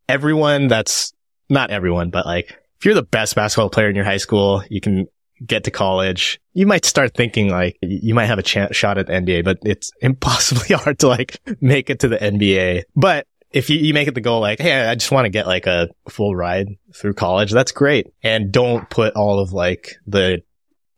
everyone 0.09 0.67
that's 0.67 1.13
not 1.49 1.69
everyone, 1.69 2.09
but 2.09 2.25
like 2.25 2.57
if 2.79 2.85
you're 2.85 2.95
the 2.95 3.03
best 3.03 3.35
basketball 3.35 3.69
player 3.69 3.89
in 3.89 3.95
your 3.95 4.05
high 4.05 4.17
school, 4.17 4.63
you 4.69 4.81
can 4.81 5.07
get 5.45 5.63
to 5.65 5.71
college. 5.71 6.39
You 6.53 6.65
might 6.65 6.85
start 6.85 7.13
thinking 7.13 7.49
like 7.49 7.77
you 7.81 8.13
might 8.13 8.25
have 8.25 8.39
a 8.39 8.43
chance 8.43 8.75
shot 8.75 8.97
at 8.97 9.07
NBA, 9.07 9.43
but 9.43 9.59
it's 9.63 9.91
impossibly 10.01 10.75
hard 10.75 10.99
to 10.99 11.07
like 11.07 11.39
make 11.61 11.89
it 11.89 11.99
to 11.99 12.07
the 12.07 12.17
NBA. 12.17 12.83
But 12.95 13.27
if 13.51 13.69
you, 13.69 13.77
you 13.77 13.93
make 13.93 14.07
it 14.07 14.15
the 14.15 14.21
goal 14.21 14.39
like, 14.39 14.59
Hey, 14.59 14.73
I 14.73 14.95
just 14.95 15.11
want 15.11 15.25
to 15.25 15.29
get 15.29 15.47
like 15.47 15.67
a 15.67 15.89
full 16.09 16.35
ride 16.35 16.67
through 16.93 17.13
college. 17.13 17.51
That's 17.51 17.71
great. 17.71 18.07
And 18.23 18.51
don't 18.51 18.89
put 18.89 19.15
all 19.15 19.39
of 19.39 19.53
like 19.53 19.95
the, 20.07 20.43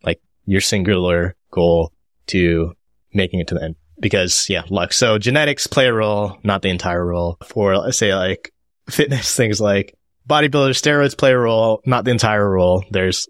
like 0.03 0.21
your 0.45 0.61
singular 0.61 1.35
goal 1.51 1.91
to 2.27 2.73
making 3.13 3.39
it 3.39 3.47
to 3.47 3.55
the 3.55 3.63
end 3.63 3.75
because 3.99 4.47
yeah, 4.49 4.63
luck. 4.69 4.93
So 4.93 5.17
genetics 5.17 5.67
play 5.67 5.87
a 5.87 5.93
role, 5.93 6.37
not 6.43 6.61
the 6.61 6.69
entire 6.69 7.05
role 7.05 7.37
for 7.45 7.91
say 7.91 8.13
like 8.13 8.51
fitness 8.89 9.35
things 9.35 9.59
like 9.59 9.97
bodybuilders, 10.27 10.81
steroids 10.81 11.17
play 11.17 11.31
a 11.31 11.37
role, 11.37 11.81
not 11.85 12.05
the 12.05 12.11
entire 12.11 12.47
role. 12.49 12.83
There's 12.91 13.27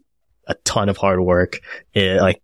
a 0.48 0.56
ton 0.65 0.89
of 0.89 0.98
hard 0.98 1.22
work. 1.22 1.60
It, 1.94 2.22
like 2.22 2.42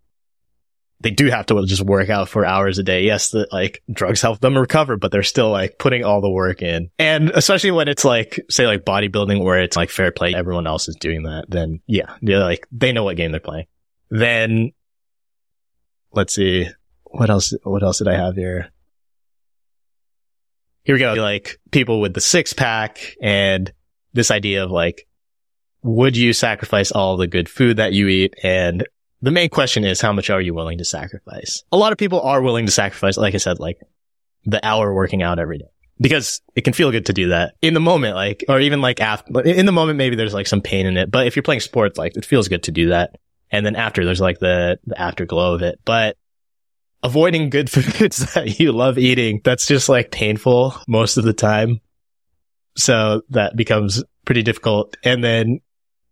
they 1.01 1.11
do 1.11 1.27
have 1.27 1.45
to 1.45 1.65
just 1.65 1.81
work 1.81 2.09
out 2.09 2.27
for 2.27 2.45
hours 2.45 2.77
a 2.77 2.83
day. 2.83 3.03
Yes, 3.03 3.29
the 3.29 3.47
like 3.51 3.81
drugs 3.91 4.21
help 4.21 4.39
them 4.39 4.57
recover, 4.57 4.97
but 4.97 5.11
they're 5.11 5.23
still 5.23 5.49
like 5.49 5.77
putting 5.77 6.03
all 6.03 6.19
the 6.19 6.29
work 6.29 6.61
in. 6.61 6.89
And 6.99 7.29
especially 7.29 7.71
when 7.71 7.87
it's 7.87 8.03
like, 8.03 8.39
say 8.49 8.67
like 8.67 8.83
bodybuilding 8.83 9.43
where 9.43 9.61
it's 9.61 9.77
like 9.77 9.89
fair 9.89 10.11
play, 10.11 10.33
everyone 10.33 10.67
else 10.67 10.89
is 10.89 10.97
doing 10.97 11.23
that, 11.23 11.45
then 11.47 11.79
yeah, 11.87 12.15
they're 12.21 12.39
like, 12.39 12.67
they 12.71 12.91
know 12.91 13.05
what 13.05 13.15
game 13.15 13.31
they're 13.31 13.39
playing. 13.39 13.67
Then 14.09 14.71
let's 16.11 16.33
see, 16.33 16.67
what 17.03 17.29
else, 17.29 17.53
what 17.63 17.83
else 17.83 17.99
did 17.99 18.09
I 18.09 18.15
have 18.15 18.35
here? 18.35 18.69
Here 20.83 20.95
we 20.95 20.99
go. 20.99 21.13
Like 21.13 21.59
people 21.71 22.01
with 22.01 22.13
the 22.13 22.21
six 22.21 22.51
pack 22.51 23.15
and 23.21 23.71
this 24.11 24.31
idea 24.31 24.63
of 24.65 24.71
like, 24.71 25.07
would 25.81 26.17
you 26.17 26.33
sacrifice 26.33 26.91
all 26.91 27.15
the 27.15 27.27
good 27.27 27.47
food 27.47 27.77
that 27.77 27.93
you 27.93 28.09
eat? 28.09 28.33
And 28.43 28.85
the 29.21 29.31
main 29.31 29.49
question 29.49 29.83
is, 29.83 29.99
how 30.01 30.13
much 30.13 30.29
are 30.29 30.41
you 30.41 30.53
willing 30.53 30.77
to 30.77 30.85
sacrifice? 30.85 31.63
A 31.71 31.77
lot 31.77 31.91
of 31.91 31.97
people 31.97 32.21
are 32.21 32.41
willing 32.41 32.65
to 32.65 32.71
sacrifice, 32.71 33.17
like 33.17 33.35
I 33.35 33.37
said, 33.37 33.59
like 33.59 33.79
the 34.45 34.65
hour 34.65 34.93
working 34.93 35.21
out 35.21 35.39
every 35.39 35.57
day 35.57 35.69
because 36.01 36.41
it 36.55 36.61
can 36.61 36.73
feel 36.73 36.91
good 36.91 37.07
to 37.07 37.13
do 37.13 37.29
that 37.29 37.55
in 37.61 37.73
the 37.73 37.79
moment, 37.79 38.15
like, 38.15 38.45
or 38.47 38.59
even 38.59 38.81
like 38.81 39.01
after, 39.01 39.41
in 39.41 39.65
the 39.65 39.71
moment, 39.71 39.97
maybe 39.97 40.15
there's 40.15 40.33
like 40.33 40.47
some 40.47 40.61
pain 40.61 40.85
in 40.85 40.97
it, 40.97 41.11
but 41.11 41.27
if 41.27 41.35
you're 41.35 41.43
playing 41.43 41.59
sports, 41.59 41.97
like 41.97 42.15
it 42.15 42.25
feels 42.25 42.47
good 42.47 42.63
to 42.63 42.71
do 42.71 42.89
that. 42.89 43.17
And 43.51 43.65
then 43.65 43.75
after 43.75 44.05
there's 44.05 44.21
like 44.21 44.39
the, 44.39 44.79
the 44.85 44.99
afterglow 44.99 45.55
of 45.55 45.61
it, 45.61 45.79
but 45.83 46.15
avoiding 47.03 47.49
good 47.49 47.69
foods 47.69 48.33
that 48.33 48.59
you 48.59 48.71
love 48.71 48.97
eating, 48.97 49.41
that's 49.43 49.67
just 49.67 49.89
like 49.89 50.11
painful 50.11 50.75
most 50.87 51.17
of 51.17 51.25
the 51.25 51.33
time. 51.33 51.81
So 52.77 53.23
that 53.29 53.57
becomes 53.57 54.03
pretty 54.23 54.43
difficult. 54.43 54.95
And 55.03 55.21
then 55.21 55.59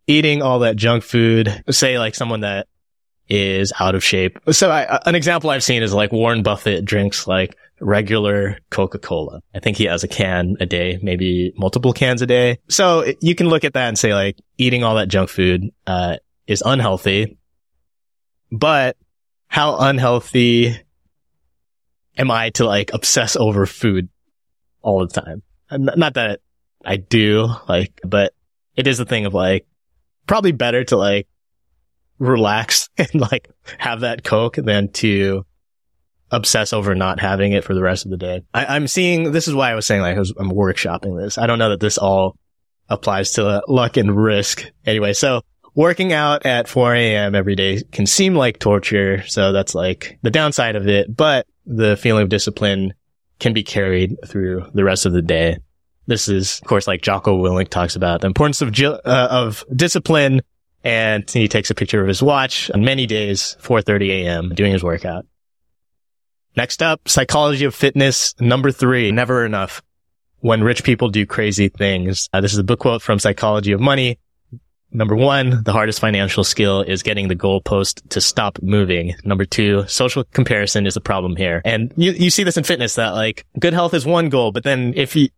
eating 0.06 0.42
all 0.42 0.60
that 0.60 0.76
junk 0.76 1.02
food, 1.02 1.62
say 1.70 1.98
like 1.98 2.14
someone 2.14 2.40
that 2.40 2.66
is 3.28 3.72
out 3.78 3.94
of 3.94 4.02
shape. 4.02 4.38
So 4.50 4.70
I, 4.70 5.00
an 5.04 5.14
example 5.14 5.50
I've 5.50 5.62
seen 5.62 5.82
is 5.82 5.92
like 5.92 6.12
Warren 6.12 6.42
Buffett 6.42 6.84
drinks 6.84 7.26
like 7.26 7.56
regular 7.80 8.58
Coca-Cola. 8.70 9.42
I 9.54 9.60
think 9.60 9.76
he 9.76 9.84
has 9.84 10.02
a 10.02 10.08
can 10.08 10.56
a 10.60 10.66
day, 10.66 10.98
maybe 11.02 11.52
multiple 11.56 11.92
cans 11.92 12.22
a 12.22 12.26
day. 12.26 12.58
So 12.68 13.04
you 13.20 13.34
can 13.34 13.48
look 13.48 13.64
at 13.64 13.74
that 13.74 13.88
and 13.88 13.98
say 13.98 14.14
like 14.14 14.38
eating 14.56 14.82
all 14.82 14.96
that 14.96 15.08
junk 15.08 15.28
food, 15.28 15.70
uh, 15.86 16.16
is 16.46 16.62
unhealthy, 16.64 17.36
but 18.50 18.96
how 19.46 19.76
unhealthy 19.78 20.74
am 22.16 22.30
I 22.30 22.50
to 22.50 22.64
like 22.64 22.92
obsess 22.94 23.36
over 23.36 23.66
food 23.66 24.08
all 24.80 25.06
the 25.06 25.20
time? 25.20 25.42
Not 25.70 26.14
that 26.14 26.40
I 26.84 26.96
do 26.96 27.48
like, 27.68 28.00
but 28.02 28.32
it 28.74 28.86
is 28.86 28.98
a 28.98 29.04
thing 29.04 29.26
of 29.26 29.34
like, 29.34 29.66
probably 30.26 30.52
better 30.52 30.84
to 30.84 30.96
like 30.96 31.28
relax 32.18 32.88
and 32.98 33.14
like 33.14 33.48
have 33.78 34.00
that 34.00 34.24
Coke 34.24 34.56
than 34.56 34.90
to 34.92 35.44
obsess 36.30 36.72
over 36.72 36.94
not 36.94 37.20
having 37.20 37.52
it 37.52 37.64
for 37.64 37.74
the 37.74 37.82
rest 37.82 38.04
of 38.04 38.10
the 38.10 38.16
day. 38.16 38.42
I, 38.52 38.76
am 38.76 38.86
seeing, 38.86 39.32
this 39.32 39.48
is 39.48 39.54
why 39.54 39.70
I 39.70 39.74
was 39.74 39.86
saying 39.86 40.02
like 40.02 40.16
I 40.16 40.18
was, 40.18 40.34
I'm 40.38 40.50
workshopping 40.50 41.18
this. 41.18 41.38
I 41.38 41.46
don't 41.46 41.58
know 41.58 41.70
that 41.70 41.80
this 41.80 41.98
all 41.98 42.36
applies 42.88 43.32
to 43.32 43.62
luck 43.66 43.96
and 43.96 44.14
risk. 44.14 44.70
Anyway, 44.84 45.12
so 45.14 45.42
working 45.74 46.12
out 46.12 46.44
at 46.44 46.68
4 46.68 46.94
a.m. 46.94 47.34
every 47.34 47.54
day 47.54 47.82
can 47.92 48.06
seem 48.06 48.34
like 48.34 48.58
torture. 48.58 49.26
So 49.26 49.52
that's 49.52 49.74
like 49.74 50.18
the 50.22 50.30
downside 50.30 50.76
of 50.76 50.88
it, 50.88 51.14
but 51.14 51.46
the 51.66 51.96
feeling 51.96 52.24
of 52.24 52.28
discipline 52.28 52.94
can 53.38 53.52
be 53.52 53.62
carried 53.62 54.16
through 54.26 54.66
the 54.74 54.84
rest 54.84 55.06
of 55.06 55.12
the 55.12 55.22
day. 55.22 55.58
This 56.06 56.28
is, 56.28 56.58
of 56.62 56.68
course, 56.68 56.86
like 56.86 57.02
Jocko 57.02 57.40
Willink 57.40 57.68
talks 57.68 57.94
about 57.94 58.22
the 58.22 58.26
importance 58.26 58.62
of, 58.62 58.74
uh, 58.80 58.98
of 59.30 59.64
discipline. 59.74 60.40
And 60.84 61.28
he 61.28 61.48
takes 61.48 61.70
a 61.70 61.74
picture 61.74 62.00
of 62.00 62.08
his 62.08 62.22
watch 62.22 62.70
on 62.70 62.82
many 62.82 63.06
days, 63.06 63.56
4.30 63.60 64.10
a.m. 64.10 64.54
doing 64.54 64.72
his 64.72 64.82
workout. 64.82 65.26
Next 66.56 66.82
up, 66.82 67.08
psychology 67.08 67.64
of 67.64 67.74
fitness. 67.74 68.34
Number 68.40 68.72
three, 68.72 69.12
never 69.12 69.44
enough. 69.44 69.82
When 70.40 70.62
rich 70.62 70.84
people 70.84 71.08
do 71.08 71.26
crazy 71.26 71.68
things. 71.68 72.28
Uh, 72.32 72.40
this 72.40 72.52
is 72.52 72.58
a 72.58 72.64
book 72.64 72.80
quote 72.80 73.02
from 73.02 73.18
Psychology 73.18 73.72
of 73.72 73.80
Money. 73.80 74.18
Number 74.90 75.14
one, 75.14 75.62
the 75.64 75.72
hardest 75.72 76.00
financial 76.00 76.44
skill 76.44 76.80
is 76.80 77.02
getting 77.02 77.28
the 77.28 77.36
goalpost 77.36 78.08
to 78.10 78.20
stop 78.20 78.58
moving. 78.62 79.14
Number 79.22 79.44
two, 79.44 79.86
social 79.86 80.24
comparison 80.24 80.86
is 80.86 80.96
a 80.96 81.00
problem 81.00 81.36
here. 81.36 81.60
And 81.64 81.92
you, 81.96 82.12
you 82.12 82.30
see 82.30 82.42
this 82.42 82.56
in 82.56 82.64
fitness 82.64 82.94
that 82.94 83.10
like 83.10 83.44
good 83.58 83.74
health 83.74 83.92
is 83.92 84.06
one 84.06 84.30
goal, 84.30 84.50
but 84.50 84.64
then 84.64 84.94
if 84.96 85.14
you, 85.14 85.28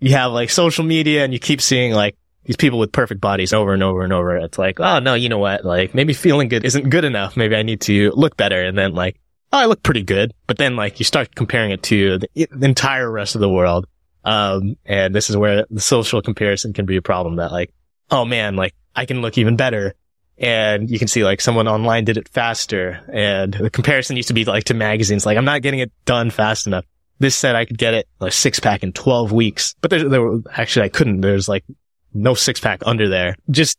you 0.00 0.12
have 0.12 0.32
like 0.32 0.50
social 0.50 0.84
media 0.84 1.24
and 1.24 1.32
you 1.32 1.38
keep 1.38 1.60
seeing 1.60 1.92
like 1.92 2.16
these 2.48 2.56
people 2.56 2.78
with 2.78 2.90
perfect 2.90 3.20
bodies 3.20 3.52
over 3.52 3.74
and 3.74 3.82
over 3.82 4.02
and 4.02 4.12
over. 4.12 4.34
It's 4.38 4.58
like, 4.58 4.80
oh 4.80 5.00
no, 5.00 5.12
you 5.12 5.28
know 5.28 5.38
what? 5.38 5.66
Like 5.66 5.94
maybe 5.94 6.14
feeling 6.14 6.48
good 6.48 6.64
isn't 6.64 6.88
good 6.88 7.04
enough. 7.04 7.36
Maybe 7.36 7.54
I 7.54 7.62
need 7.62 7.82
to 7.82 8.10
look 8.12 8.38
better. 8.38 8.62
And 8.64 8.76
then 8.76 8.94
like, 8.94 9.20
oh, 9.52 9.58
I 9.58 9.66
look 9.66 9.82
pretty 9.82 10.02
good. 10.02 10.32
But 10.46 10.56
then 10.56 10.74
like 10.74 10.98
you 10.98 11.04
start 11.04 11.34
comparing 11.34 11.72
it 11.72 11.82
to 11.84 12.18
the, 12.18 12.48
entire 12.62 13.10
rest 13.10 13.34
of 13.34 13.42
the 13.42 13.50
world. 13.50 13.86
Um, 14.24 14.76
and 14.86 15.14
this 15.14 15.28
is 15.28 15.36
where 15.36 15.66
the 15.68 15.80
social 15.82 16.22
comparison 16.22 16.72
can 16.72 16.86
be 16.86 16.96
a 16.96 17.02
problem 17.02 17.36
that 17.36 17.52
like, 17.52 17.74
oh 18.10 18.24
man, 18.24 18.56
like 18.56 18.74
I 18.96 19.04
can 19.04 19.20
look 19.20 19.36
even 19.36 19.56
better. 19.56 19.92
And 20.38 20.90
you 20.90 20.98
can 20.98 21.08
see 21.08 21.24
like 21.24 21.42
someone 21.42 21.68
online 21.68 22.06
did 22.06 22.16
it 22.16 22.30
faster. 22.30 23.02
And 23.12 23.52
the 23.52 23.68
comparison 23.68 24.16
used 24.16 24.28
to 24.28 24.34
be 24.34 24.46
like 24.46 24.64
to 24.64 24.74
magazines. 24.74 25.26
Like 25.26 25.36
I'm 25.36 25.44
not 25.44 25.60
getting 25.60 25.80
it 25.80 25.92
done 26.06 26.30
fast 26.30 26.66
enough. 26.66 26.86
This 27.18 27.36
said 27.36 27.56
I 27.56 27.66
could 27.66 27.76
get 27.76 27.92
it 27.92 28.08
like 28.20 28.32
six 28.32 28.58
pack 28.58 28.82
in 28.82 28.92
12 28.92 29.32
weeks, 29.32 29.74
but 29.82 29.90
there, 29.90 30.08
there 30.08 30.22
were, 30.22 30.38
actually 30.50 30.86
I 30.86 30.88
couldn't. 30.88 31.20
There's 31.20 31.46
like 31.46 31.64
no 32.12 32.34
six 32.34 32.60
pack 32.60 32.80
under 32.84 33.08
there. 33.08 33.36
Just 33.50 33.78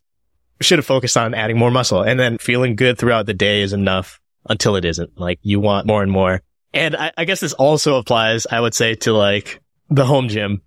should 0.61 0.79
have 0.79 0.85
focused 0.85 1.17
on 1.17 1.33
adding 1.33 1.57
more 1.57 1.71
muscle 1.71 2.01
and 2.01 2.19
then 2.19 2.37
feeling 2.37 2.75
good 2.75 2.97
throughout 2.97 3.25
the 3.25 3.33
day 3.33 3.61
is 3.61 3.73
enough 3.73 4.19
until 4.49 4.75
it 4.75 4.85
isn't. 4.85 5.17
Like 5.17 5.39
you 5.41 5.59
want 5.59 5.87
more 5.87 6.03
and 6.03 6.11
more. 6.11 6.41
And 6.73 6.95
I, 6.95 7.11
I 7.17 7.25
guess 7.25 7.39
this 7.39 7.53
also 7.53 7.97
applies, 7.97 8.45
I 8.45 8.59
would 8.59 8.73
say, 8.73 8.95
to 8.95 9.13
like 9.13 9.61
the 9.89 10.05
home 10.05 10.27
gym. 10.27 10.61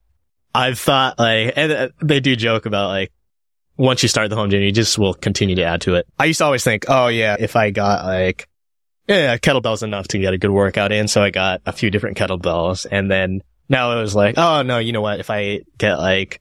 I've 0.55 0.79
thought 0.79 1.19
like, 1.19 1.55
and 1.57 1.73
uh, 1.73 1.89
they 2.03 2.21
do 2.21 2.37
joke 2.37 2.67
about 2.67 2.89
like, 2.89 3.13
once 3.77 4.03
you 4.03 4.09
start 4.09 4.29
the 4.31 4.37
home 4.37 4.51
gym, 4.51 4.63
you 4.63 4.73
just 4.73 4.99
will 4.99 5.15
continue 5.15 5.57
to 5.57 5.65
add 5.65 5.81
to 5.83 5.95
it. 5.95 6.07
I 6.19 6.27
used 6.27 6.39
to 6.39 6.45
always 6.45 6.65
think, 6.65 6.87
oh 6.89 7.09
yeah, 7.09 7.37
if 7.39 7.57
I 7.57 7.71
got 7.71 8.05
like 8.05 8.49
yeah, 9.09 9.37
kettlebells 9.37 9.83
enough 9.83 10.09
to 10.09 10.19
get 10.19 10.35
a 10.35 10.39
good 10.39 10.51
workout 10.51 10.93
in. 10.93 11.09
So 11.09 11.23
I 11.23 11.31
got 11.31 11.63
a 11.67 11.73
few 11.73 11.91
different 11.91 12.17
kettlebells 12.17 12.87
and 12.91 13.11
then 13.11 13.43
now 13.69 13.97
it 13.99 14.01
was 14.01 14.15
like, 14.15 14.37
oh 14.37 14.63
no, 14.63 14.79
you 14.79 14.93
know 14.93 15.01
what? 15.01 15.21
If 15.21 15.31
I 15.31 15.63
get 15.79 15.99
like 15.99 16.41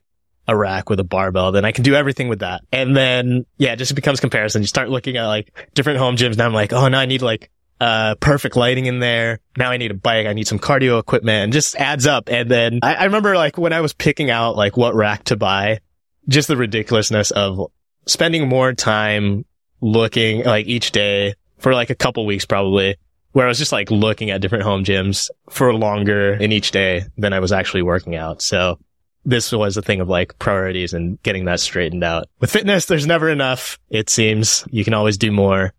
a 0.51 0.55
rack 0.55 0.89
with 0.89 0.99
a 0.99 1.03
barbell, 1.03 1.51
then 1.51 1.65
I 1.65 1.71
can 1.71 1.83
do 1.83 1.95
everything 1.95 2.27
with 2.27 2.39
that. 2.39 2.61
And 2.71 2.95
then, 2.95 3.45
yeah, 3.57 3.75
just 3.75 3.95
becomes 3.95 4.19
comparison. 4.19 4.61
You 4.61 4.67
start 4.67 4.89
looking 4.89 5.17
at 5.17 5.25
like 5.25 5.69
different 5.73 5.99
home 5.99 6.17
gyms. 6.17 6.37
Now 6.37 6.45
I'm 6.45 6.53
like, 6.53 6.73
oh, 6.73 6.87
now 6.89 6.99
I 6.99 7.05
need 7.05 7.21
like, 7.21 7.49
uh, 7.79 8.13
perfect 8.15 8.55
lighting 8.55 8.85
in 8.85 8.99
there. 8.99 9.39
Now 9.57 9.71
I 9.71 9.77
need 9.77 9.89
a 9.89 9.95
bike. 9.95 10.27
I 10.27 10.33
need 10.33 10.47
some 10.47 10.59
cardio 10.59 10.99
equipment 10.99 11.45
and 11.45 11.53
just 11.53 11.75
adds 11.75 12.05
up. 12.05 12.29
And 12.29 12.51
then 12.51 12.79
I, 12.83 12.93
I 12.93 13.03
remember 13.05 13.35
like 13.35 13.57
when 13.57 13.73
I 13.73 13.81
was 13.81 13.93
picking 13.93 14.29
out 14.29 14.55
like 14.55 14.77
what 14.77 14.93
rack 14.93 15.23
to 15.25 15.35
buy, 15.35 15.79
just 16.27 16.47
the 16.47 16.57
ridiculousness 16.57 17.31
of 17.31 17.71
spending 18.05 18.47
more 18.47 18.73
time 18.73 19.45
looking 19.79 20.43
like 20.43 20.67
each 20.67 20.91
day 20.91 21.33
for 21.57 21.73
like 21.73 21.89
a 21.89 21.95
couple 21.95 22.23
weeks 22.25 22.45
probably 22.45 22.97
where 23.31 23.45
I 23.45 23.49
was 23.49 23.57
just 23.57 23.71
like 23.71 23.89
looking 23.89 24.29
at 24.29 24.41
different 24.41 24.63
home 24.63 24.83
gyms 24.83 25.29
for 25.49 25.73
longer 25.73 26.33
in 26.33 26.51
each 26.51 26.71
day 26.71 27.03
than 27.17 27.33
I 27.33 27.39
was 27.39 27.51
actually 27.51 27.81
working 27.81 28.15
out. 28.15 28.41
So 28.41 28.77
this 29.25 29.51
was 29.51 29.77
a 29.77 29.81
thing 29.81 30.01
of 30.01 30.09
like 30.09 30.37
priorities 30.39 30.93
and 30.93 31.21
getting 31.23 31.45
that 31.45 31.59
straightened 31.59 32.03
out. 32.03 32.27
With 32.39 32.51
fitness, 32.51 32.85
there's 32.85 33.07
never 33.07 33.29
enough. 33.29 33.79
It 33.89 34.09
seems 34.09 34.65
you 34.69 34.83
can 34.83 34.93
always 34.93 35.17
do 35.17 35.31
more. 35.31 35.73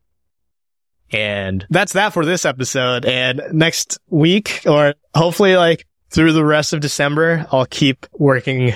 And 1.11 1.67
that's 1.69 1.93
that 1.93 2.13
for 2.13 2.25
this 2.25 2.45
episode. 2.45 3.05
And 3.05 3.43
next 3.53 3.99
week 4.09 4.63
or 4.67 4.95
hopefully 5.15 5.57
like 5.57 5.87
through 6.11 6.33
the 6.33 6.45
rest 6.45 6.73
of 6.73 6.81
December, 6.81 7.47
I'll 7.53 7.67
keep 7.67 8.07
working 8.13 8.73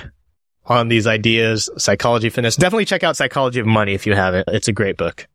on 0.65 0.89
these 0.89 1.07
ideas, 1.07 1.71
psychology 1.79 2.29
fitness. 2.29 2.57
Definitely 2.57 2.87
check 2.87 3.05
out 3.05 3.17
Psychology 3.17 3.61
of 3.61 3.67
Money 3.67 3.95
if 3.95 4.07
you 4.07 4.15
haven't. 4.15 4.49
It's 4.49 4.69
a 4.69 4.73
great 4.73 4.97
book. 4.97 5.29